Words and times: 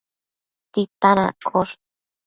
titan 0.71 1.17
accosh 1.29 1.75